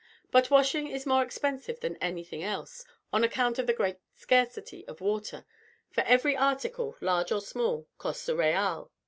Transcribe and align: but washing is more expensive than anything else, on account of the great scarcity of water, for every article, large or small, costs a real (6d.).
but 0.31 0.49
washing 0.49 0.87
is 0.87 1.05
more 1.05 1.21
expensive 1.21 1.79
than 1.79 1.95
anything 1.97 2.41
else, 2.41 2.85
on 3.13 3.23
account 3.23 3.59
of 3.59 3.67
the 3.67 3.71
great 3.73 3.97
scarcity 4.15 4.83
of 4.87 4.99
water, 4.99 5.45
for 5.91 6.01
every 6.05 6.35
article, 6.35 6.97
large 7.01 7.31
or 7.31 7.39
small, 7.39 7.87
costs 7.99 8.27
a 8.27 8.35
real 8.35 8.85
(6d.). 8.89 8.89